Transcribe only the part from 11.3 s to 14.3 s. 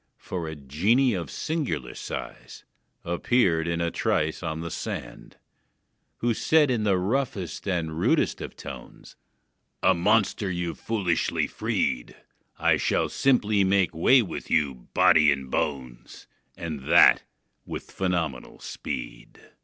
freed! I shall simply make way